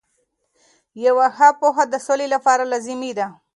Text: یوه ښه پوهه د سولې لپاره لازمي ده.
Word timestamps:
یوه 1.05 1.27
ښه 1.35 1.47
پوهه 1.59 1.83
د 1.89 1.95
سولې 2.05 2.27
لپاره 2.35 2.63
لازمي 2.71 3.11
ده. 3.17 3.27